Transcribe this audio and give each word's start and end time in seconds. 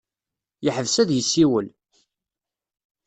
Yeḥbes 0.65 0.95
ad 1.01 1.09
yessiwel. 1.13 1.67